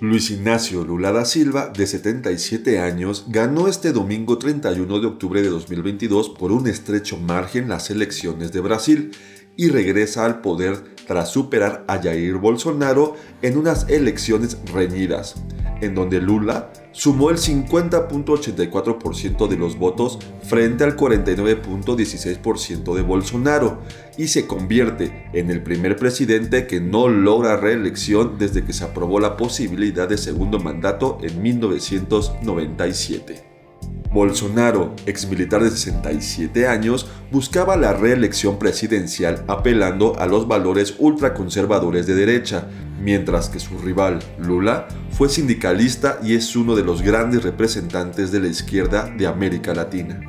[0.00, 5.48] Luis Ignacio Lula da Silva, de 77 años, ganó este domingo 31 de octubre de
[5.48, 9.10] 2022 por un estrecho margen las elecciones de Brasil
[9.56, 15.34] y regresa al poder tras superar a Jair Bolsonaro en unas elecciones reñidas,
[15.80, 23.78] en donde Lula sumó el 50.84% de los votos frente al 49.16% de Bolsonaro
[24.16, 29.18] y se convierte en el primer presidente que no logra reelección desde que se aprobó
[29.18, 33.47] la posibilidad de segundo mandato en 1997.
[34.18, 42.08] Bolsonaro, ex militar de 67 años, buscaba la reelección presidencial apelando a los valores ultraconservadores
[42.08, 42.66] de derecha,
[43.00, 48.40] mientras que su rival, Lula, fue sindicalista y es uno de los grandes representantes de
[48.40, 50.20] la izquierda de América Latina.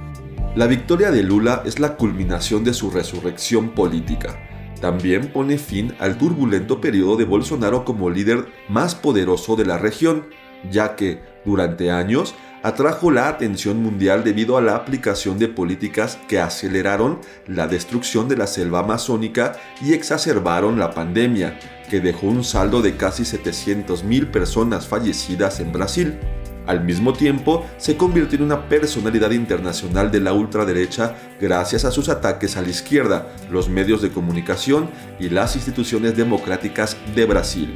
[0.55, 4.37] La victoria de Lula es la culminación de su resurrección política.
[4.79, 10.27] También pone fin al turbulento periodo de Bolsonaro como líder más poderoso de la región,
[10.69, 16.39] ya que, durante años, atrajo la atención mundial debido a la aplicación de políticas que
[16.39, 22.81] aceleraron la destrucción de la selva amazónica y exacerbaron la pandemia, que dejó un saldo
[22.81, 26.19] de casi 700.000 personas fallecidas en Brasil.
[26.67, 32.09] Al mismo tiempo, se convirtió en una personalidad internacional de la ultraderecha gracias a sus
[32.09, 34.87] ataques a la izquierda, los medios de comunicación
[35.19, 37.75] y las instituciones democráticas de Brasil.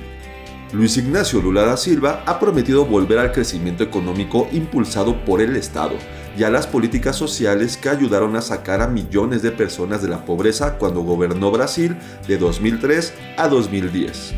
[0.73, 5.93] Luis Ignacio Lula da Silva ha prometido volver al crecimiento económico impulsado por el Estado
[6.35, 10.25] y a las políticas sociales que ayudaron a sacar a millones de personas de la
[10.25, 11.95] pobreza cuando gobernó Brasil
[12.27, 14.33] de 2003 a 2010.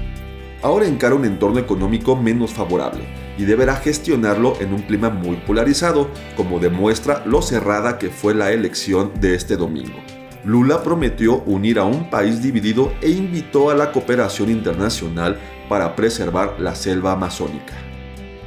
[0.62, 3.06] Ahora encara un entorno económico menos favorable
[3.38, 8.52] y deberá gestionarlo en un clima muy polarizado, como demuestra lo cerrada que fue la
[8.52, 10.00] elección de este domingo.
[10.46, 15.40] Lula prometió unir a un país dividido e invitó a la cooperación internacional
[15.70, 17.74] para preservar la selva amazónica.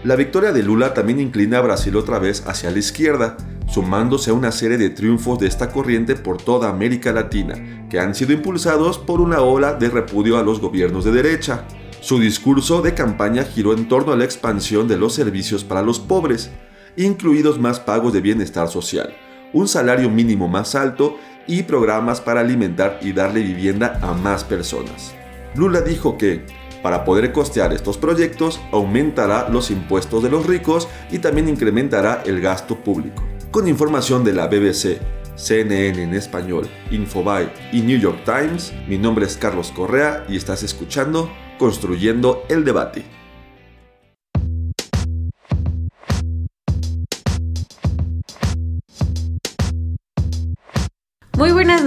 [0.05, 3.37] La victoria de Lula también inclina a Brasil otra vez hacia la izquierda,
[3.67, 8.15] sumándose a una serie de triunfos de esta corriente por toda América Latina, que han
[8.15, 11.65] sido impulsados por una ola de repudio a los gobiernos de derecha.
[12.01, 15.99] Su discurso de campaña giró en torno a la expansión de los servicios para los
[15.99, 16.51] pobres,
[16.97, 19.13] incluidos más pagos de bienestar social,
[19.53, 21.17] un salario mínimo más alto
[21.49, 25.15] y programas para alimentar y darle vivienda a más personas.
[25.55, 26.47] Lula dijo que,
[26.89, 32.41] para poder costear estos proyectos, aumentará los impuestos de los ricos y también incrementará el
[32.41, 33.23] gasto público.
[33.51, 34.99] Con información de la BBC,
[35.37, 40.63] CNN en español, Infobae y New York Times, mi nombre es Carlos Correa y estás
[40.63, 43.18] escuchando Construyendo el Debate.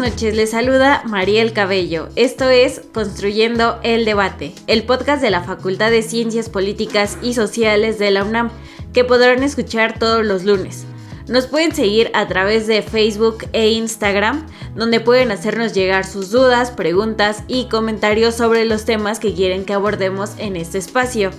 [0.01, 2.09] Noches, les saluda Mariel Cabello.
[2.15, 7.99] Esto es Construyendo el Debate, el podcast de la Facultad de Ciencias Políticas y Sociales
[7.99, 8.49] de la UNAM,
[8.93, 10.85] que podrán escuchar todos los lunes.
[11.27, 16.71] Nos pueden seguir a través de Facebook e Instagram, donde pueden hacernos llegar sus dudas,
[16.71, 21.29] preguntas y comentarios sobre los temas que quieren que abordemos en este espacio.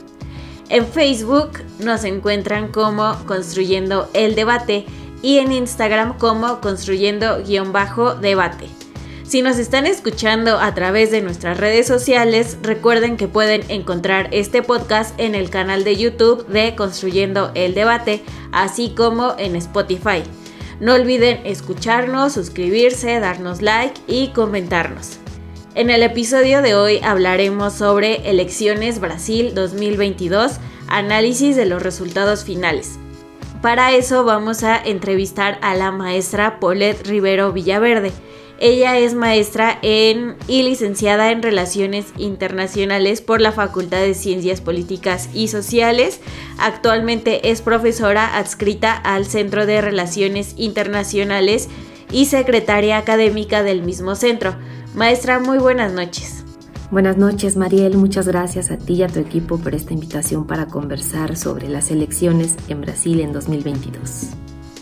[0.68, 1.50] En Facebook
[1.80, 4.86] nos encuentran como Construyendo el Debate
[5.22, 8.66] y en Instagram como construyendo-debate.
[9.24, 14.62] Si nos están escuchando a través de nuestras redes sociales, recuerden que pueden encontrar este
[14.62, 18.22] podcast en el canal de YouTube de Construyendo el Debate,
[18.52, 20.22] así como en Spotify.
[20.80, 25.18] No olviden escucharnos, suscribirse, darnos like y comentarnos.
[25.74, 30.58] En el episodio de hoy hablaremos sobre Elecciones Brasil 2022,
[30.88, 32.98] análisis de los resultados finales.
[33.62, 38.10] Para eso vamos a entrevistar a la maestra Paulette Rivero Villaverde.
[38.58, 45.30] Ella es maestra en y licenciada en Relaciones Internacionales por la Facultad de Ciencias Políticas
[45.32, 46.20] y Sociales.
[46.58, 51.68] Actualmente es profesora adscrita al Centro de Relaciones Internacionales
[52.10, 54.56] y secretaria académica del mismo centro.
[54.96, 56.41] Maestra, muy buenas noches.
[56.92, 57.96] Buenas noches, Mariel.
[57.96, 61.90] Muchas gracias a ti y a tu equipo por esta invitación para conversar sobre las
[61.90, 64.26] elecciones en Brasil en 2022.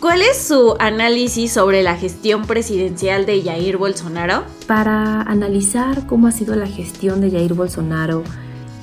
[0.01, 4.43] ¿Cuál es su análisis sobre la gestión presidencial de Jair Bolsonaro?
[4.67, 8.23] Para analizar cómo ha sido la gestión de Jair Bolsonaro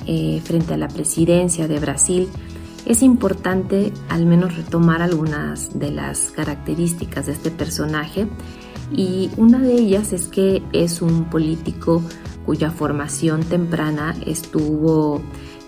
[0.07, 2.29] eh, frente a la presidencia de Brasil,
[2.87, 8.25] es importante al menos retomar algunas de las características de este personaje
[8.91, 12.01] y una de ellas es que es un político
[12.49, 15.21] cuya formación temprana estuvo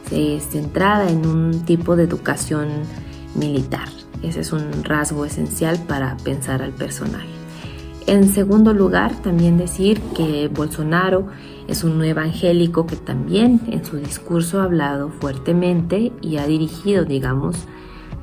[0.10, 2.69] eh, centrada en un tipo de educación
[3.36, 3.88] militar.
[4.24, 7.30] Ese es un rasgo esencial para pensar al personaje.
[8.07, 11.28] En segundo lugar, también decir que Bolsonaro
[11.68, 17.57] es un evangélico que también en su discurso ha hablado fuertemente y ha dirigido, digamos,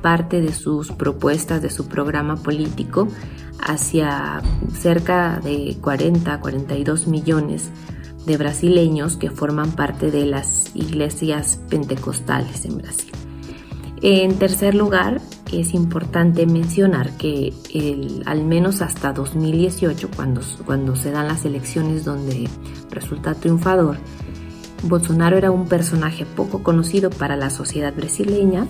[0.03, 3.07] parte de sus propuestas, de su programa político
[3.61, 7.71] hacia cerca de 40, 42 millones
[8.29, 13.11] de brasileños que forman parte de las iglesias pentecostales en Brasil.
[14.03, 15.21] En tercer lugar,
[15.51, 17.53] es importante mencionar que
[18.27, 22.49] al menos hasta 2018, cuando, cuando se dan las elecciones donde
[22.91, 23.97] resulta triunfador,
[24.85, 28.67] Bolsonaro era un personaje poco conocido para la sociedad brasileña,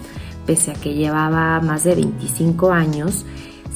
[0.46, 3.26] pese a que llevaba más de 25 años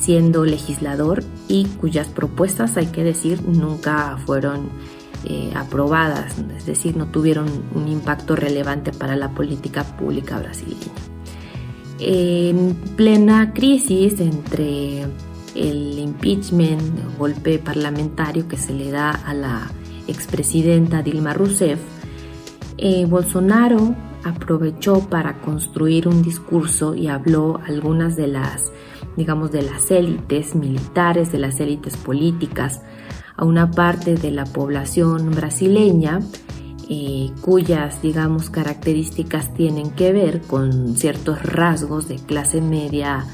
[0.01, 4.71] siendo legislador y cuyas propuestas, hay que decir, nunca fueron
[5.25, 10.93] eh, aprobadas, es decir, no tuvieron un impacto relevante para la política pública brasileña.
[11.99, 15.07] En plena crisis entre
[15.55, 19.71] el impeachment, el golpe parlamentario que se le da a la
[20.09, 21.79] expresidenta Dilma Rousseff,
[22.79, 23.95] eh, Bolsonaro
[24.25, 28.73] aprovechó para construir un discurso y habló algunas de las,
[29.17, 32.83] digamos, de las élites militares, de las élites políticas,
[33.43, 36.21] a una parte de la población brasileña
[36.89, 43.27] eh, cuyas, digamos, características tienen que ver con ciertos rasgos de clase media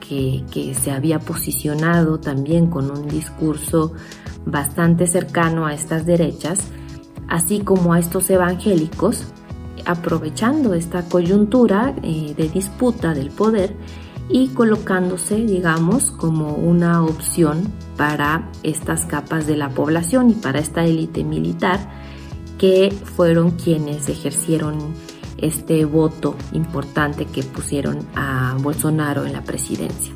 [0.00, 0.42] que,
[0.74, 3.92] se había posicionado también con un discurso
[4.44, 6.58] bastante cercano a estas derechas,
[7.28, 9.22] así como a estos evangélicos,
[9.86, 13.76] aprovechando esta coyuntura eh, de disputa del poder
[14.28, 20.84] y colocándose, digamos, como una opción para estas capas de la población y para esta
[20.84, 21.78] élite militar
[22.58, 24.78] que fueron quienes ejercieron
[25.36, 30.14] este voto importante que pusieron a Bolsonaro en la presidencia.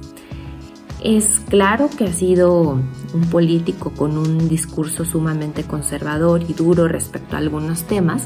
[1.02, 2.81] Es claro que ha sido
[3.14, 8.22] un político con un discurso sumamente conservador y duro respecto a algunos temas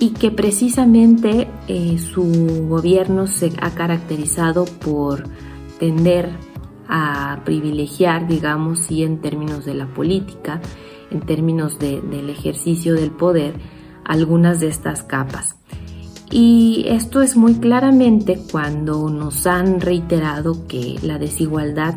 [0.00, 5.24] y que precisamente eh, su gobierno se ha caracterizado por
[5.78, 6.30] tender
[6.88, 10.60] a privilegiar, digamos, sí en términos de la política,
[11.10, 13.54] en términos del ejercicio del poder
[14.04, 15.56] algunas de estas capas.
[16.30, 21.94] Y esto es muy claramente cuando nos han reiterado que la desigualdad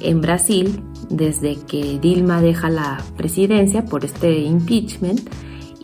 [0.00, 5.20] en Brasil, desde que Dilma deja la presidencia por este impeachment,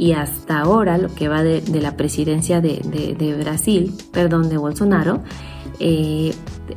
[0.01, 5.21] y hasta ahora, lo que va de, la presidencia de, Brasil, perdón, de Bolsonaro,
[5.79, 6.33] eh,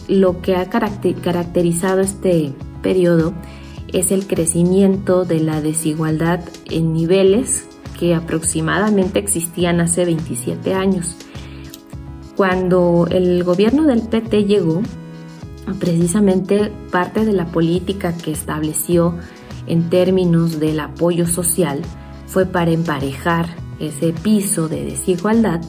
[0.10, 3.34] lo que ha caracterizado este periodo
[3.94, 7.66] es el crecimiento de la desigualdad en niveles
[7.98, 11.16] que aproximadamente existían hace 27 años.
[12.36, 14.81] Cuando el gobierno del PT llegó,
[15.80, 19.15] precisamente parte de la política que estableció
[19.65, 21.80] en términos del apoyo social
[22.34, 23.46] fue para emparejar
[23.80, 25.62] ese piso de desigualdad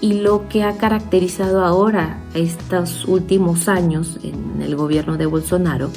[0.00, 5.88] y lo que ha caracterizado ahora estos últimos años en el gobierno de Bolsonaro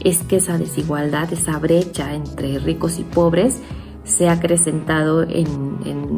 [0.00, 3.62] es que esa desigualdad, esa brecha entre ricos y pobres
[4.04, 5.48] se ha acrecentado en,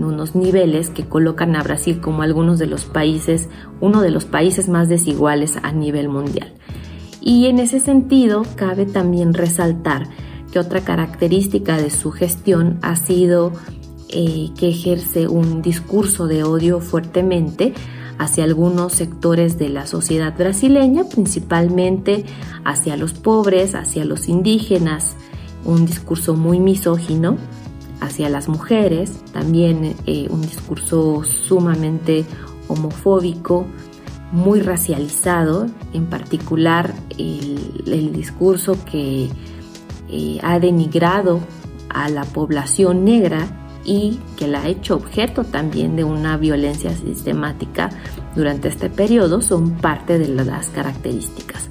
[0.03, 3.49] unos niveles que colocan a Brasil como algunos de los países,
[3.81, 6.53] uno de los países más desiguales a nivel mundial.
[7.21, 10.09] Y en ese sentido, cabe también resaltar
[10.59, 13.53] otra característica de su gestión ha sido
[14.09, 17.75] eh, que ejerce un discurso de odio fuertemente
[18.19, 22.25] hacia algunos sectores de la sociedad brasileña, principalmente
[22.65, 25.17] hacia los pobres, hacia los indígenas,
[25.65, 27.37] un discurso muy misógino
[28.01, 32.25] hacia las mujeres, también eh, un discurso sumamente
[32.69, 33.67] homofóbico,
[34.33, 39.29] muy racializado, en particular el, discurso que
[40.09, 41.41] eh, ha denigrado
[41.89, 43.49] a la población negra
[43.85, 47.91] y que la ha hecho objeto también de una violencia sistemática
[48.35, 51.69] durante este periodo son parte de las características.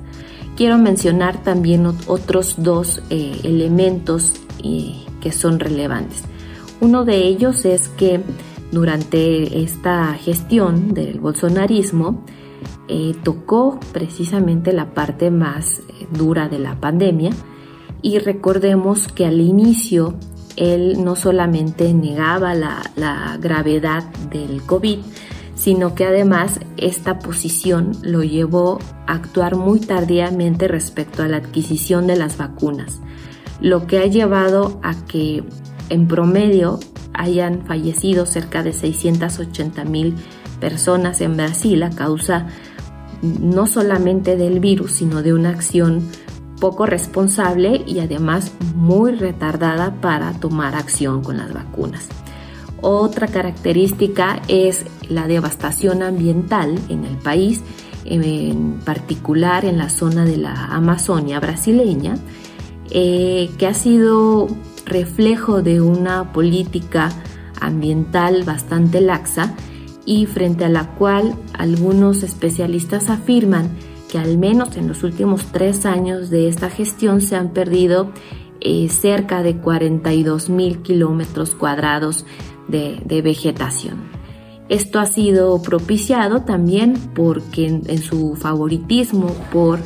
[0.55, 6.23] Quiero mencionar también otros dos eh, elementos eh, que son relevantes.
[6.79, 8.21] Uno de ellos es que
[8.71, 12.23] durante esta gestión del bolsonarismo,
[13.23, 17.31] tocó precisamente la parte más dura de la pandemia
[18.05, 20.13] y recordemos que al inicio
[20.57, 24.99] él no solamente negaba la, gravedad del COVID,
[25.55, 32.05] sino que además esta posición lo llevó a actuar muy tardíamente respecto a la adquisición
[32.05, 32.99] de las vacunas,
[33.59, 35.43] lo que ha llevado a que
[35.89, 36.79] en promedio
[37.11, 40.13] hayan fallecido cerca de 680 mil
[40.59, 42.45] personas en Brasil a causa
[43.23, 46.07] no solamente del virus, sino de una acción
[46.59, 52.07] poco responsable y además muy retardada para tomar acción con las vacunas.
[52.81, 57.61] Otra característica es la devastación ambiental en el país,
[58.05, 62.15] en particular en la zona de la Amazonia brasileña,
[62.91, 64.47] eh, que ha sido
[64.85, 67.09] reflejo de una política
[67.59, 69.55] ambiental bastante laxa
[70.05, 73.69] y frente a la cual algunos especialistas afirman
[74.17, 78.11] al menos en los últimos tres años de esta gestión se han perdido
[78.61, 82.25] eh, cerca de 42 mil kilómetros cuadrados
[82.67, 84.09] de, vegetación.
[84.69, 89.79] Esto ha sido propiciado también porque en, su favoritismo por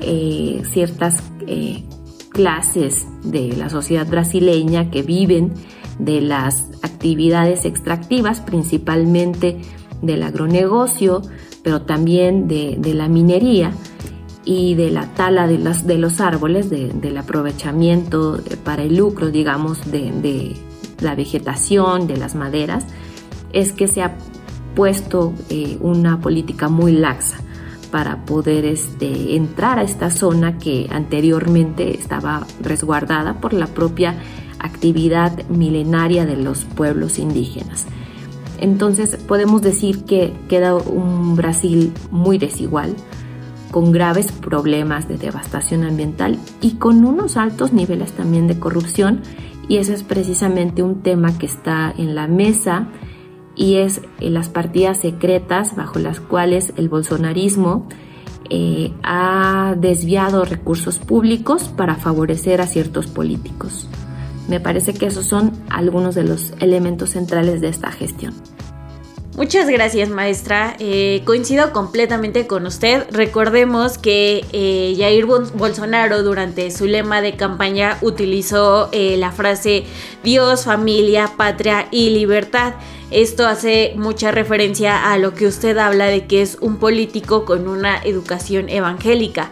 [0.00, 1.82] eh, ciertas eh,
[2.28, 5.52] clases de la sociedad brasileña que viven
[5.98, 9.60] de las actividades extractivas, principalmente
[10.00, 11.22] del agronegocio,
[11.62, 13.72] pero también de, la minería
[14.44, 15.58] y de la tala de,
[15.98, 20.56] los árboles, del aprovechamiento para el lucro, digamos, de,
[21.00, 22.86] la vegetación, de las maderas,
[23.52, 24.16] es que se ha
[24.74, 27.38] puesto eh, una política muy laxa
[27.90, 34.16] para poder este, entrar a esta zona que anteriormente estaba resguardada por la propia
[34.58, 37.86] actividad milenaria de los pueblos indígenas.
[38.62, 42.94] Entonces podemos decir que queda un Brasil muy desigual,
[43.72, 49.22] con graves problemas de devastación ambiental y con unos altos niveles también de corrupción
[49.68, 52.86] y ese es precisamente un tema que está en la mesa
[53.56, 57.88] y es eh, las partidas secretas bajo las cuales el bolsonarismo
[58.48, 63.88] eh, ha desviado recursos públicos para favorecer a ciertos políticos.
[64.48, 68.34] Me parece que esos son algunos de los elementos centrales de esta gestión.
[69.34, 73.06] Muchas gracias maestra, eh, coincido completamente con usted.
[73.10, 79.84] Recordemos que eh, Jair Bolsonaro durante su lema de campaña utilizó eh, la frase
[80.22, 82.74] Dios, familia, patria y libertad.
[83.10, 87.68] Esto hace mucha referencia a lo que usted habla de que es un político con
[87.68, 89.50] una educación evangélica.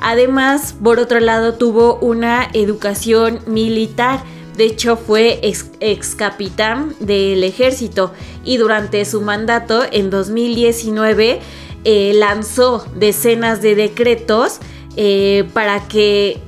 [0.00, 4.24] Además, por otro lado, tuvo una educación militar
[4.56, 8.12] de hecho, fue ex, capitán del ejército
[8.44, 11.40] y durante su mandato en 2019
[11.84, 14.58] eh, lanzó decenas de decretos
[14.96, 16.38] eh, para que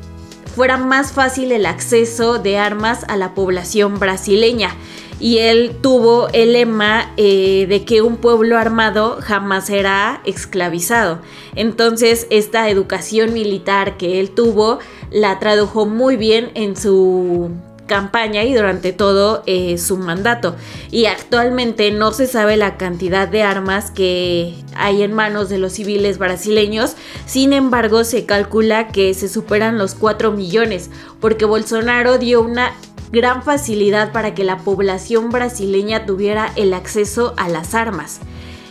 [0.54, 4.76] fuera más fácil el acceso de armas a la población brasileña.
[5.18, 11.20] Y él tuvo el lema eh, de que un pueblo armado jamás será esclavizado.
[11.54, 14.80] Entonces esta educación militar que él tuvo
[15.10, 17.52] la tradujo muy bien en su
[17.86, 20.56] campaña y durante todo eh, su mandato.
[20.90, 25.72] Y actualmente no se sabe la cantidad de armas que hay en manos de los
[25.72, 26.94] civiles brasileños,
[27.26, 32.72] sin embargo se calcula que se superan los 4 millones, porque Bolsonaro dio una
[33.12, 38.20] gran facilidad para que la población brasileña tuviera el acceso a las armas.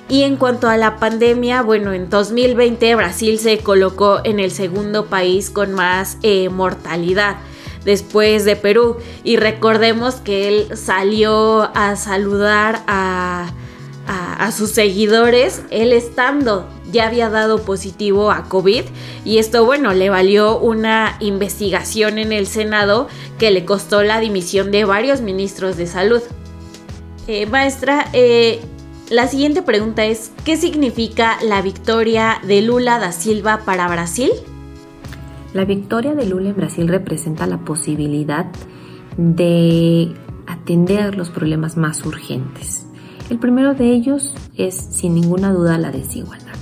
[0.09, 5.05] Y en cuanto a la pandemia, bueno, en 2020 Brasil se colocó en el segundo
[5.05, 7.37] país con más eh, mortalidad
[7.85, 8.97] después de Perú.
[9.23, 13.53] Y recordemos que él salió a saludar a,
[14.55, 18.83] sus seguidores, él estando ya había dado positivo a COVID
[19.25, 23.07] y esto bueno le valió una investigación en el Senado
[23.39, 26.21] que le costó la dimisión de varios ministros de salud.
[27.27, 28.59] Eh, maestra, eh,
[29.09, 34.31] la siguiente pregunta es, ¿qué significa la victoria de Lula da Silva para Brasil?
[35.53, 38.47] La victoria de Lula en Brasil representa la posibilidad
[39.17, 40.11] de
[40.47, 42.87] atender los problemas más urgentes.
[43.29, 46.55] El primero de ellos es sin ninguna duda la desigualdad.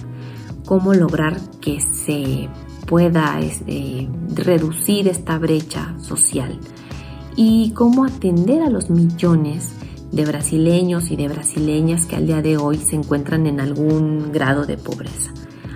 [0.66, 2.50] Cómo lograr que se
[2.86, 6.60] pueda este, reducir esta brecha social
[7.38, 9.74] y cómo atender a los millones
[10.12, 14.66] de brasileños y de brasileñas que al día de hoy se encuentran en algún grado
[14.66, 15.32] de pobreza.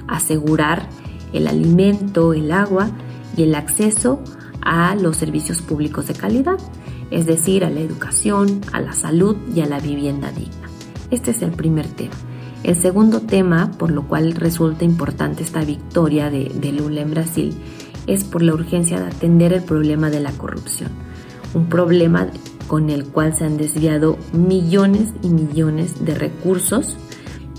[0.05, 0.89] Asegurar
[1.31, 2.89] el alimento, el agua
[3.35, 4.21] y el acceso
[4.61, 6.57] a los servicios públicos de calidad,
[7.11, 10.67] es decir, a la educación, a la salud y a la vivienda digna.
[11.11, 12.15] Este es el primer tema.
[12.63, 17.53] El segundo tema, por lo cual resulta importante esta victoria de, Lula en Brasil,
[18.07, 20.89] es por la urgencia de atender el problema de la corrupción,
[21.53, 22.27] un problema
[22.67, 26.97] con el cual se han desviado millones y millones de recursos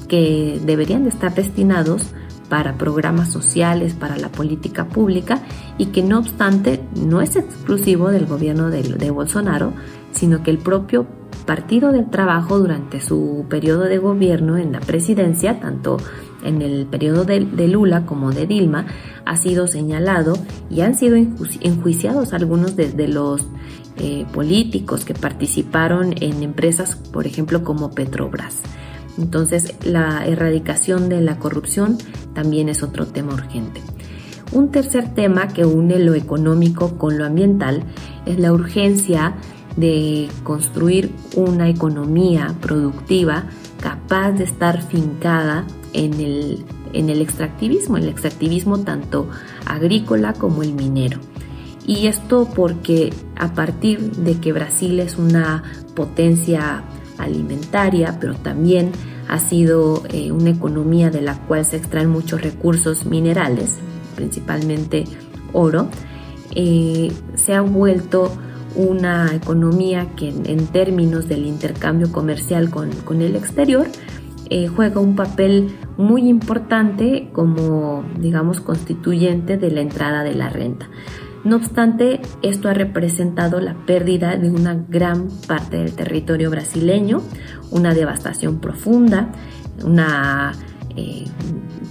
[0.08, 2.08] que deberían de estar destinados
[2.48, 5.40] para programas sociales, para la política pública
[5.78, 9.72] y que no obstante no es exclusivo del gobierno de, Bolsonaro,
[10.12, 11.06] sino que el propio
[11.44, 15.98] Partido del Trabajo durante su periodo de gobierno en la presidencia, tanto
[16.44, 18.86] en el periodo de, Lula como de Dilma,
[19.24, 20.34] ha sido señalado
[20.70, 23.46] y han sido enjuiciados algunos de, los
[23.98, 28.62] eh, políticos que participaron en empresas, por ejemplo, como Petrobras.
[29.18, 31.98] Entonces, la erradicación de la corrupción
[32.34, 33.80] también es otro tema urgente.
[34.52, 37.82] Un tercer tema que une lo económico con lo ambiental
[38.26, 39.34] es la urgencia
[39.76, 43.44] de construir una economía productiva
[43.80, 49.28] capaz de estar fincada en el, en el extractivismo, el extractivismo tanto
[49.66, 51.18] agrícola como el minero.
[51.86, 55.62] Y esto porque a partir de que Brasil es una
[55.94, 56.82] potencia
[57.18, 58.92] alimentaria, pero también
[59.28, 63.78] ha sido eh, una economía de la cual se extraen muchos recursos minerales,
[64.14, 65.04] principalmente
[65.52, 65.88] oro,
[66.54, 68.32] eh, se ha vuelto
[68.76, 73.86] una economía que en, términos del intercambio comercial con, el exterior
[74.50, 80.88] eh, juega un papel muy importante como, digamos, constituyente de la entrada de la renta.
[81.46, 87.22] No obstante, esto ha representado la pérdida de una gran parte del territorio brasileño,
[87.70, 89.30] una devastación profunda,
[89.84, 90.54] una
[90.96, 91.24] eh,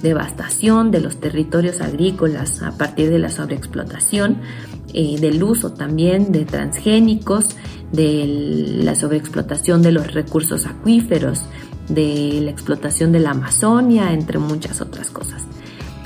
[0.01, 4.41] devastación de los territorios agrícolas a partir de la sobreexplotación,
[4.93, 7.55] eh, del uso también de transgénicos,
[7.93, 11.43] de la sobreexplotación de los recursos acuíferos,
[11.87, 15.45] de la explotación de la Amazonia, entre muchas otras cosas.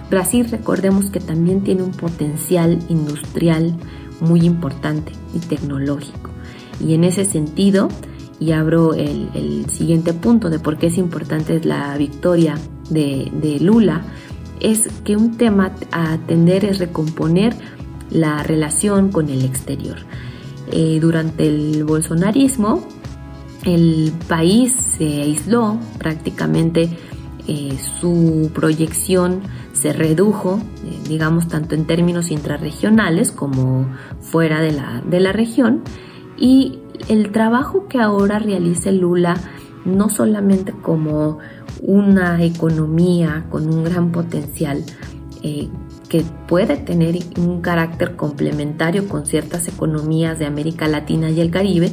[0.09, 3.75] Brasil, recordemos que también tiene un potencial industrial
[4.21, 6.31] muy importante y tecnológico.
[6.85, 7.89] Y en ese sentido,
[8.39, 12.55] y abro el, siguiente punto de por qué es importante la victoria
[12.89, 14.03] de, Lula,
[14.59, 17.55] es que un tema a atender es recomponer
[18.09, 19.97] la relación con el exterior.
[20.71, 22.85] Eh, durante el bolsonarismo,
[23.63, 26.89] el país se aisló prácticamente,
[27.47, 29.41] eh, su proyección
[29.81, 33.87] se redujo, eh, digamos, tanto en términos intrarregionales como
[34.21, 35.83] fuera de la, de la región.
[36.37, 39.37] Y el trabajo que ahora realiza Lula,
[39.85, 41.39] no solamente como
[41.81, 44.83] una economía con un gran potencial,
[46.09, 51.91] que puede tener un carácter complementario con ciertas economías de América Latina y el Caribe,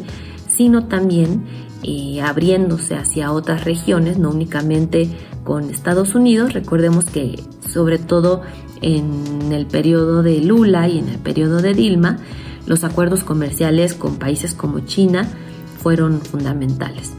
[0.50, 1.44] sino también
[1.82, 5.08] eh, abriéndose hacia otras regiones, no únicamente
[5.44, 6.54] con Estados Unidos.
[6.54, 7.38] Recordemos que
[7.76, 8.40] sobre todo
[8.80, 12.16] en el periodo de Lula y en el periodo de Dilma,
[12.64, 15.28] los acuerdos comerciales con países como China
[15.82, 17.12] fueron fundamentales.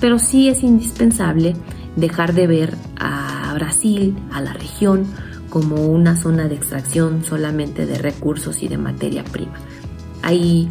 [0.00, 1.56] Pero sí es indispensable
[1.96, 5.04] dejar de ver a Brasil, a la región,
[5.50, 9.54] como una zona de extracción solamente de recursos y de materia prima.
[10.22, 10.68] Hay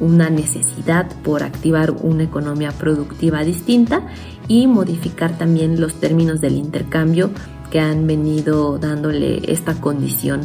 [0.00, 4.06] una necesidad por activar una economía productiva distinta
[4.48, 7.30] y modificar también los términos del intercambio
[7.72, 10.42] que han venido dándole esta condición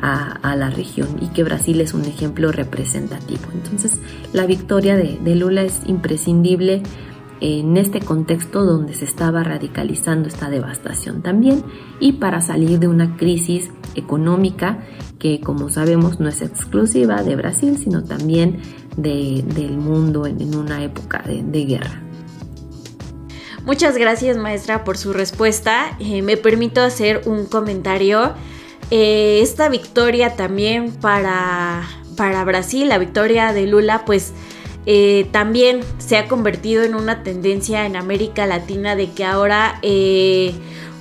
[0.00, 3.42] a, la región y que Brasil es un ejemplo representativo.
[3.52, 4.00] Entonces
[4.32, 6.82] la victoria de, de Lula es imprescindible
[7.40, 11.62] en este contexto donde se estaba radicalizando esta devastación también
[12.00, 14.82] y para salir de una crisis económica
[15.18, 18.60] que como sabemos no es exclusiva de Brasil sino también
[18.96, 22.00] del mundo en, una época de, guerra.
[23.64, 25.96] Muchas gracias maestra por su respuesta.
[26.00, 28.34] Eh, me permito hacer un comentario.
[28.90, 34.32] Eh, esta victoria también para, para Brasil, la victoria de Lula, pues
[34.84, 39.78] eh, también se ha convertido en una tendencia en América Latina de que ahora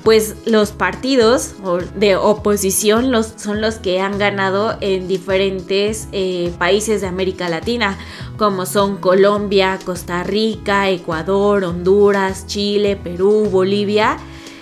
[0.03, 1.53] pues los partidos
[1.95, 7.97] de oposición son los que han ganado en diferentes eh, países de América Latina,
[8.37, 14.17] como son Colombia, Costa Rica, Ecuador, Honduras, Chile, Perú, Bolivia.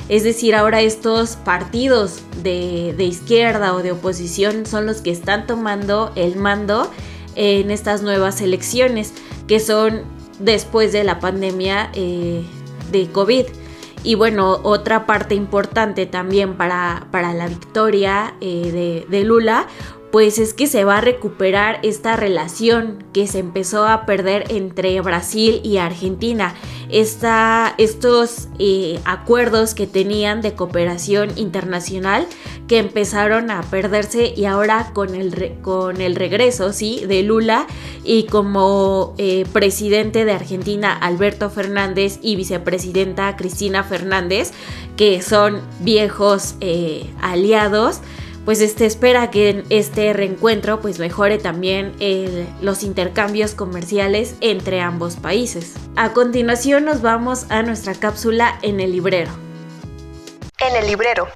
[0.09, 5.47] Es decir, ahora estos partidos de, de izquierda o de oposición son los que están
[5.47, 6.91] tomando el mando
[7.35, 9.13] en estas nuevas elecciones
[9.47, 10.03] que son
[10.39, 12.43] después de la pandemia eh,
[12.91, 13.45] de COVID.
[14.03, 19.67] Y bueno, otra parte importante también para, para la victoria eh, de, Lula,
[20.11, 24.99] pues es que se va a recuperar esta relación que se empezó a perder entre
[25.01, 26.55] Brasil y Argentina.
[26.89, 32.25] estos eh, acuerdos que tenían de cooperación internacional
[32.67, 37.03] que empezaron a perderse y ahora con el, con el regreso ¿sí?
[37.07, 37.67] de Lula
[38.03, 44.51] y como eh, presidente de Argentina Alberto Fernández y vicepresidenta Cristina Fernández,
[44.97, 48.01] que son viejos eh, aliados,
[48.49, 51.93] pues este espera que en este reencuentro pues mejore también
[52.63, 55.75] los intercambios comerciales entre ambos países.
[55.95, 59.29] A continuación nos vamos a nuestra cápsula en el librero.
[60.67, 61.27] En el librero.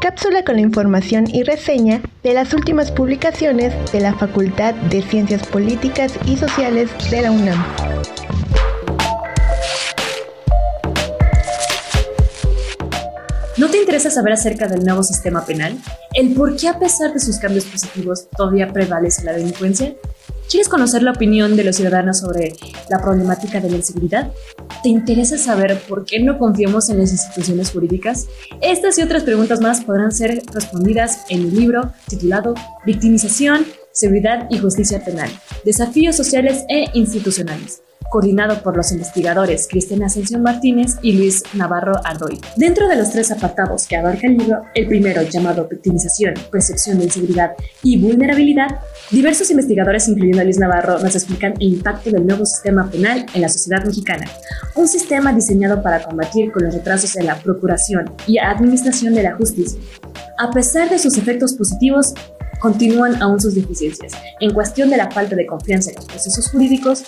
[0.00, 5.46] Cápsula con la información y reseña de las últimas publicaciones de la Facultad de Ciencias
[5.46, 7.64] Políticas y Sociales de la UNAM.
[13.60, 15.76] ¿No te interesa saber acerca del nuevo sistema penal?
[16.14, 19.94] ¿El por qué a pesar de sus cambios positivos todavía prevalece la delincuencia?
[20.48, 22.54] ¿Quieres conocer la opinión de los ciudadanos sobre
[22.88, 24.32] la problemática de la inseguridad?
[24.82, 28.28] ¿Te interesa saber por qué no confiamos en las instituciones jurídicas?
[28.62, 32.54] Estas y otras preguntas más podrán ser respondidas en mi libro titulado
[32.86, 35.28] Victimización, Seguridad y Justicia Penal,
[35.66, 42.38] Desafíos Sociales e Institucionales coordinado por los investigadores Cristina Ascensión Martínez y Luis Navarro Ardoy.
[42.56, 47.04] Dentro de los tres apartados que abarca el libro, el primero llamado Victimización, Percepción de
[47.04, 52.90] Inseguridad y Vulnerabilidad, diversos investigadores, incluyendo Luis Navarro, nos explican el impacto del nuevo sistema
[52.90, 54.26] penal en la sociedad mexicana,
[54.74, 59.36] un sistema diseñado para combatir con los retrasos en la procuración y administración de la
[59.36, 59.80] justicia.
[60.36, 62.14] A pesar de sus efectos positivos,
[62.60, 67.04] continúan aún sus deficiencias en cuestión de la falta de confianza en los procesos jurídicos,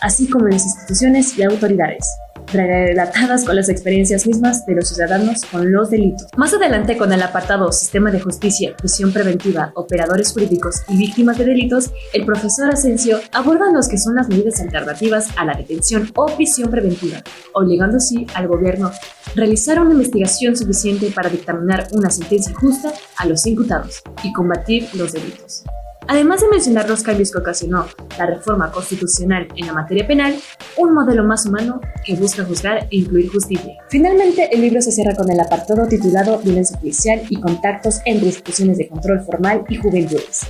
[0.00, 2.06] así como en las instituciones y autoridades,
[2.52, 6.28] relatadas con las experiencias mismas de los ciudadanos con los delitos.
[6.36, 11.44] Más adelante, con el apartado Sistema de Justicia, Prisión Preventiva, Operadores Jurídicos y Víctimas de
[11.44, 16.26] Delitos, el profesor Asensio aborda los que son las medidas alternativas a la detención o
[16.26, 17.22] prisión preventiva,
[17.54, 18.92] obligando así al gobierno a
[19.34, 25.12] realizar una investigación suficiente para dictaminar una sentencia justa a los imputados y combatir los
[25.12, 25.64] delitos.
[26.08, 30.36] Además de mencionar los cambios que ocasionó la reforma constitucional en la materia penal,
[30.76, 33.76] un modelo más humano que busca juzgar e incluir justicia.
[33.88, 38.78] Finalmente, el libro se cierra con el apartado titulado Violencia policial y contactos entre instituciones
[38.78, 40.46] de control formal y juventudes,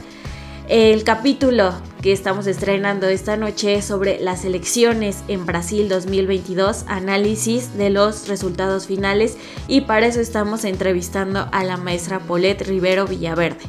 [0.68, 7.78] El capítulo que estamos estrenando esta noche es sobre las elecciones en Brasil 2022, análisis
[7.78, 9.36] de los resultados finales
[9.68, 13.60] y para eso estamos entrevistando a la maestra Paulette Rivero Villaverde.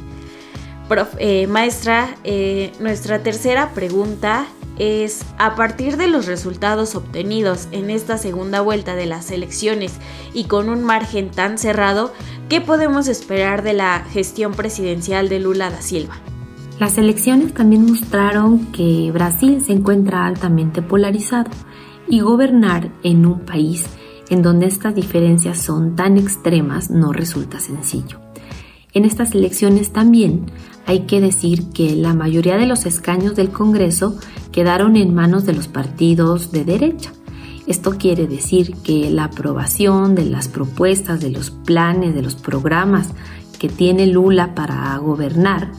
[1.18, 8.18] Eh, maestra, eh, nuestra tercera pregunta es, a partir de los resultados obtenidos en esta
[8.18, 9.92] segunda vuelta de las elecciones
[10.34, 12.12] y con un margen tan cerrado,
[12.48, 16.16] ¿qué podemos esperar de la gestión presidencial de Lula da Silva?
[16.80, 21.50] Las elecciones también mostraron que Brasil se encuentra altamente polarizado
[22.08, 23.84] y gobernar en un país
[24.30, 28.20] en donde estas diferencias son tan extremas no resulta sencillo.
[28.92, 30.46] En estas elecciones también
[30.86, 34.16] hay que decir que la mayoría de los escaños del Congreso
[34.52, 37.12] quedaron en manos de los partidos de derecha.
[37.66, 43.08] Esto quiere decir que la aprobación de las propuestas, de los planes, de los programas
[43.58, 45.70] que tiene Lula para gobernar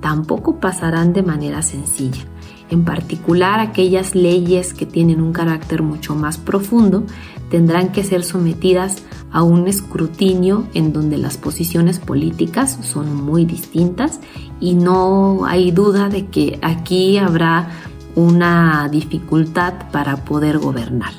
[0.00, 2.24] tampoco pasarán de manera sencilla.
[2.68, 7.04] En particular, aquellas leyes que tienen un carácter mucho más profundo
[7.48, 14.20] tendrán que ser sometidas a un escrutinio en donde las posiciones políticas son muy distintas
[14.60, 17.70] y no hay duda de que aquí habrá
[18.16, 21.12] una dificultad para poder gobernar.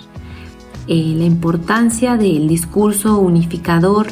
[0.87, 4.07] Eh, la importancia del discurso unificador,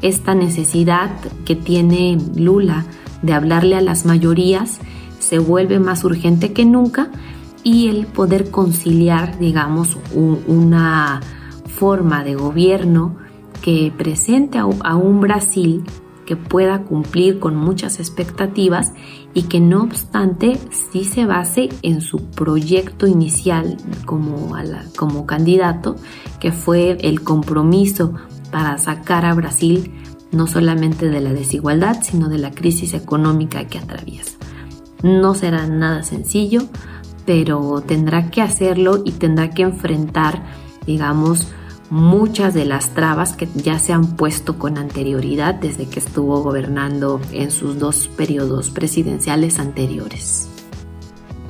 [0.00, 1.10] esta necesidad
[1.44, 2.86] que tiene Lula
[3.22, 4.80] de hablarle a las mayorías,
[5.18, 7.10] se vuelve más urgente que nunca
[7.62, 11.20] y el poder conciliar, digamos, una
[11.66, 13.16] forma de gobierno
[13.62, 15.84] que presente a, un Brasil
[16.26, 18.92] que pueda cumplir con muchas expectativas
[19.34, 24.54] y que no obstante sí se base en su proyecto inicial como,
[24.96, 25.96] como candidato,
[26.38, 28.14] que fue el compromiso
[28.50, 29.92] para sacar a Brasil
[30.32, 34.36] no solamente de la desigualdad, sino de la crisis económica que atraviesa.
[35.02, 36.62] No será nada sencillo,
[37.26, 40.42] pero tendrá que hacerlo y tendrá que enfrentar,
[40.86, 41.48] digamos,
[41.90, 47.20] muchas de las trabas que ya se han puesto con anterioridad desde que estuvo gobernando
[47.32, 50.48] en sus dos periodos presidenciales anteriores.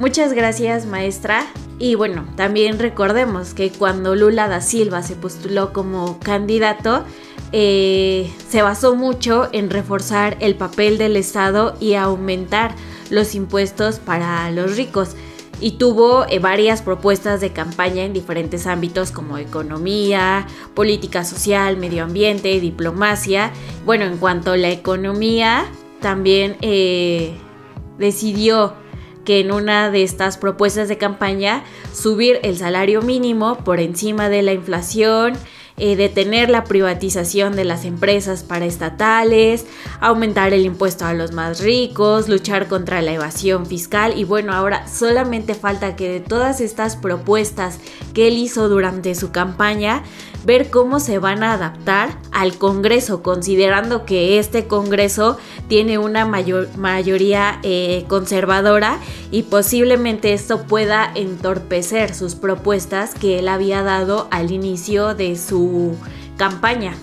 [0.01, 1.47] Muchas gracias maestra.
[1.79, 7.05] Y bueno, también recordemos que cuando Lula da Silva se postuló como candidato,
[7.53, 12.75] eh, se basó mucho en reforzar el papel del Estado y aumentar
[13.11, 15.17] los impuestos para los ricos
[15.61, 22.05] y tuvo eh, varias propuestas de campaña en diferentes ámbitos como economía, política social, medio
[22.05, 23.51] ambiente, diplomacia.
[23.85, 25.67] Bueno, en cuanto a la economía,
[26.01, 27.35] también eh,
[27.99, 28.80] decidió
[29.31, 31.63] que en una de estas propuestas de campaña
[31.95, 35.35] subir el salario mínimo por encima de la inflación,
[35.77, 39.67] eh, detener la privatización de las empresas paraestatales,
[40.01, 44.19] aumentar el impuesto a los más ricos, luchar contra la evasión fiscal.
[44.19, 47.79] Y bueno, ahora solamente falta que de todas estas propuestas
[48.15, 50.03] que él hizo durante su campaña,
[50.45, 56.69] ver cómo se van a adaptar al Congreso, considerando que este Congreso tiene una mayor,
[56.77, 58.99] mayoría eh, conservadora
[59.31, 65.97] y posiblemente esto pueda entorpecer sus propuestas que él había dado al inicio de su
[66.37, 66.95] campaña.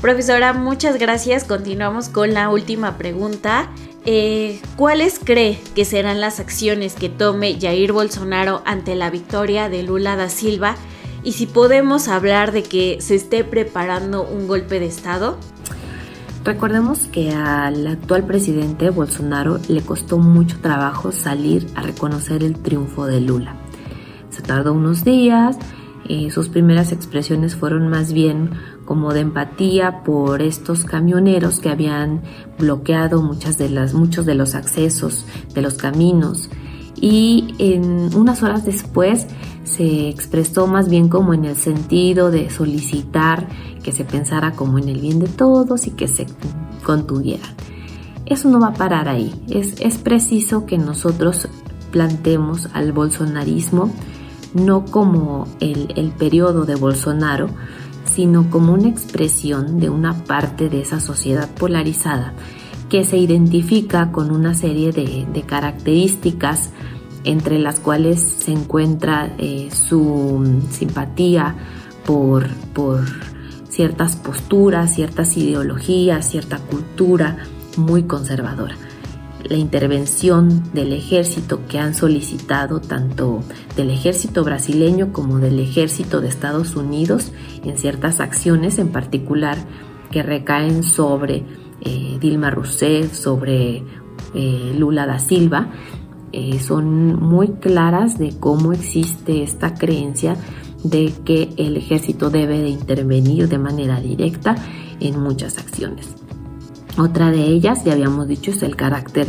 [0.00, 1.44] Profesora, muchas gracias.
[1.44, 3.70] Continuamos con la última pregunta.
[4.04, 9.82] Eh, ¿Cuáles cree que serán las acciones que tome Jair Bolsonaro ante la victoria de
[9.82, 10.76] Lula da Silva
[11.26, 15.36] y si podemos hablar de que se esté preparando un golpe de Estado?
[16.44, 23.06] Recordemos que al actual presidente Bolsonaro le costó mucho trabajo salir a reconocer el triunfo
[23.06, 23.56] de Lula.
[24.30, 25.58] Se tardó unos días,
[26.08, 28.50] y sus primeras expresiones fueron más bien
[28.84, 32.22] como de empatía por estos camioneros que habían
[32.56, 36.50] bloqueado muchas de las, muchos de los accesos de los caminos
[37.00, 39.26] y en unas horas después
[39.64, 43.48] se expresó más bien como en el sentido de solicitar
[43.82, 46.26] que se pensara como en el bien de todos y que se
[46.84, 47.50] contuvieran.
[48.24, 49.32] Eso no va a parar ahí.
[49.48, 51.48] Es, preciso que nosotros
[51.92, 53.90] plantemos al bolsonarismo
[54.54, 57.48] no como el periodo de Bolsonaro,
[58.06, 62.32] sino como una expresión de una parte de esa sociedad polarizada
[62.88, 66.70] que se identifica con una serie de, características
[67.24, 71.54] entre las cuales se encuentra eh, su simpatía
[72.04, 73.04] por, por
[73.68, 77.38] ciertas posturas, ciertas ideologías, cierta cultura
[77.76, 78.76] muy conservadora.
[79.42, 83.42] La intervención del ejército que han solicitado tanto
[83.76, 87.32] del ejército brasileño como del ejército de Estados Unidos
[87.64, 89.58] en ciertas acciones en particular
[90.10, 91.44] que recaen sobre
[91.86, 93.82] eh, Dilma Rousseff, sobre
[94.34, 95.70] eh, Lula da Silva,
[96.32, 100.36] eh, son muy claras de cómo existe esta creencia
[100.82, 104.56] de que el ejército debe de intervenir de manera directa
[105.00, 106.14] en muchas acciones.
[106.98, 109.26] Otra de ellas, ya habíamos dicho, es el carácter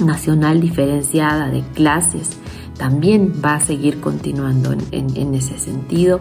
[0.01, 2.39] nacional diferenciada de clases
[2.77, 6.21] también va a seguir continuando en, ese sentido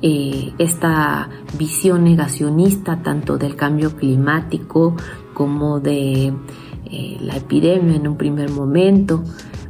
[0.00, 4.96] eh, esta visión negacionista tanto del cambio climático
[5.34, 6.32] como de
[6.86, 9.22] eh, la epidemia en un primer momento,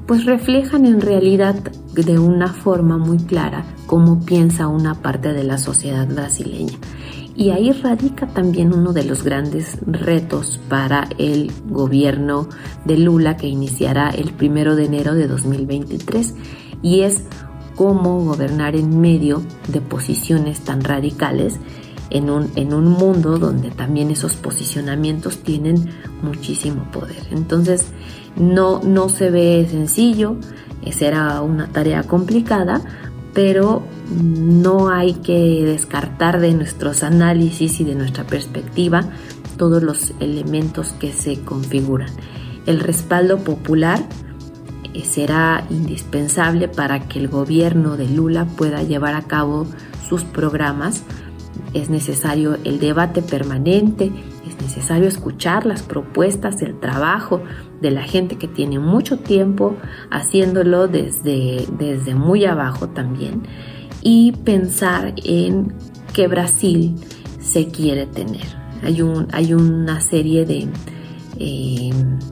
[0.07, 1.55] pues reflejan en realidad
[1.95, 6.79] de una forma muy clara cómo piensa una parte de la sociedad brasileña.
[7.35, 12.49] Y ahí radica también uno de los grandes retos para el gobierno
[12.85, 16.35] de Lula que iniciará el primero de enero de 2023
[16.83, 17.25] y es
[17.75, 21.59] cómo gobernar en medio de posiciones tan radicales
[22.11, 25.89] en un, en un mundo donde también esos posicionamientos tienen
[26.23, 27.23] muchísimo poder.
[27.31, 27.87] Entonces,
[28.37, 30.37] no, no se ve sencillo,
[30.91, 32.83] será una tarea complicada,
[33.35, 39.05] pero no hay que descartar de nuestros análisis y de nuestra perspectiva
[39.57, 42.11] todos los elementos que se configuran.
[42.67, 44.05] El respaldo popular
[44.95, 49.67] eh, será indispensable para que el gobierno de Lula pueda llevar a cabo
[50.09, 51.03] sus programas.
[51.75, 54.13] Es necesario el debate permanente,
[54.47, 57.43] es necesario escuchar las propuestas, el trabajo
[57.83, 59.77] de la gente que tiene mucho tiempo
[60.11, 63.43] haciéndolo desde, desde muy abajo también
[64.03, 65.75] y pensar en
[66.15, 66.95] qué Brasil
[67.41, 68.47] se quiere tener.
[68.83, 70.69] Hay, un, hay una serie de
[71.39, 71.91] eh,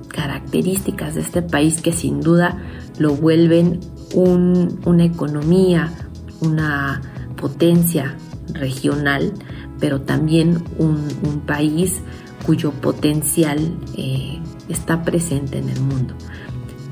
[0.09, 2.59] características de este país que sin duda
[2.99, 3.81] lo vuelven
[4.15, 5.93] una economía,
[6.41, 7.01] una
[7.37, 8.17] potencia
[8.53, 9.33] regional,
[9.79, 11.09] pero también un,
[11.47, 12.01] país
[12.45, 13.59] cuyo potencial
[13.97, 14.41] eh,
[14.73, 16.15] está presente en el mundo.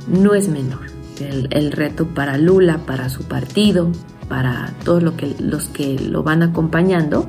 [0.06, 3.90] No es menor el, reto para Lula, para su partido,
[4.28, 7.28] para todos lo que, los que lo van acompañando,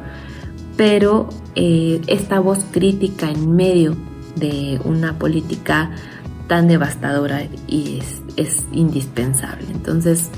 [0.78, 3.96] pero eh, esta voz crítica en medio
[4.36, 5.92] de una política
[6.48, 8.02] tan devastadora y
[8.36, 9.68] es, indispensable.
[9.72, 10.30] Entonces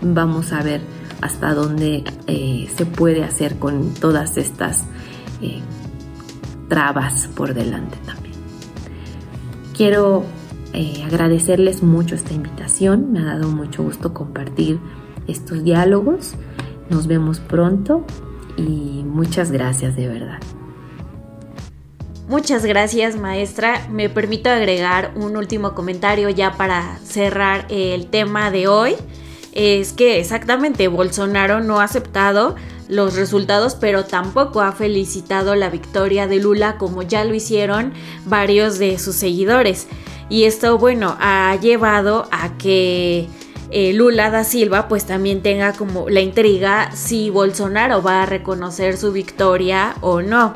[0.00, 0.80] vamos a ver
[1.20, 4.84] hasta dónde eh, se puede hacer con todas estas
[5.42, 5.60] eh,
[6.68, 8.19] trabas por delante también.
[9.80, 10.24] Quiero
[10.74, 14.78] eh, agradecerles mucho esta invitación, me ha dado mucho gusto compartir
[15.26, 16.34] estos diálogos.
[16.90, 18.04] Nos vemos pronto
[18.58, 20.38] y muchas gracias de verdad.
[22.28, 23.88] Muchas gracias maestra.
[23.90, 28.96] Me permito agregar un último comentario ya para cerrar el tema de hoy.
[29.52, 32.54] Es que exactamente Bolsonaro no ha aceptado
[32.90, 37.92] los resultados, pero tampoco ha felicitado la victoria de Lula como ya lo hicieron
[38.26, 39.86] varios de sus seguidores.
[40.28, 43.28] Y esto, bueno, ha llevado a que
[43.70, 48.96] eh, Lula da Silva pues también tenga como la intriga si Bolsonaro va a reconocer
[48.96, 50.52] su victoria o no.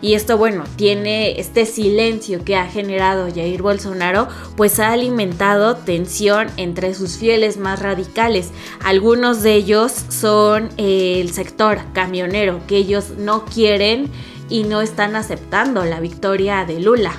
[0.00, 6.48] Y esto, bueno, tiene este silencio que ha generado Jair Bolsonaro, pues ha alimentado tensión
[6.56, 8.50] entre sus fieles más radicales.
[8.82, 14.10] Algunos de ellos son eh, el sector camionero, que ellos no quieren
[14.48, 17.12] y no están aceptando la victoria de Lula.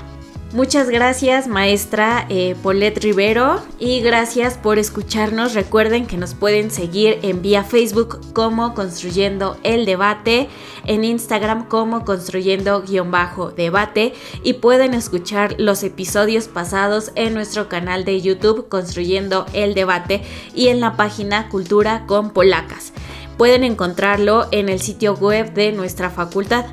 [0.53, 5.53] Muchas gracias maestra eh, Paulette Rivero y gracias por escucharnos.
[5.53, 10.47] Recuerden que nos pueden seguir en vía Facebook como Construyendo el Debate,
[10.85, 18.69] en Instagram como Construyendo-Debate y pueden escuchar los episodios pasados en nuestro canal de YouTube
[18.69, 20.21] Construyendo el Debate
[20.53, 22.93] y en la página Cultura con Polacas.
[23.37, 26.65] Pueden encontrarlo en el sitio web de nuestra facultad.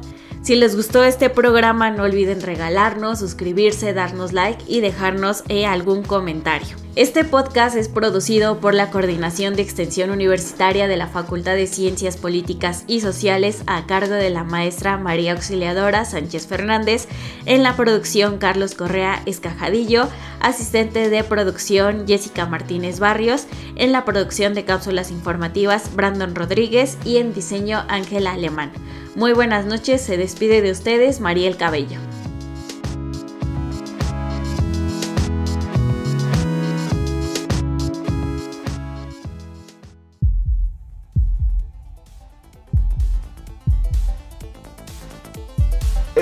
[0.42, 6.02] Si les gustó este programa, no olviden regalarnos, suscribirse, darnos like y dejarnos eh, algún
[6.02, 6.81] comentario.
[6.94, 12.18] Este podcast es producido por la Coordinación de Extensión Universitaria de la Facultad de Ciencias
[12.18, 17.08] Políticas y Sociales a cargo de la maestra María Auxiliadora Sánchez Fernández,
[17.46, 20.06] en la producción Carlos Correa Escajadillo,
[20.40, 27.16] asistente de producción Jessica Martínez Barrios, en la producción de cápsulas informativas Brandon Rodríguez y
[27.16, 28.70] en diseño Ángela Alemán.
[29.16, 32.11] Muy buenas noches, se despide de ustedes Mariel Cabello.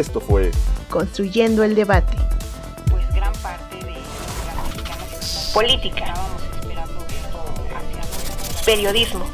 [0.00, 0.50] Esto fue
[0.88, 2.16] Construyendo el debate.
[2.90, 6.14] Pues gran parte de la política,
[8.64, 9.26] periodismo,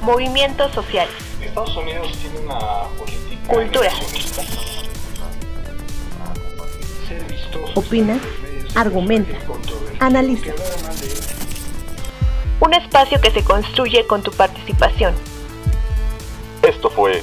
[0.00, 1.12] movimientos sociales.
[1.42, 3.92] Estados Unidos tiene una política Cultura.
[7.74, 8.18] Opina,
[8.74, 9.36] argumenta,
[10.00, 10.52] analiza.
[12.60, 15.12] Un espacio que se construye con tu participación.
[16.62, 17.22] Esto fue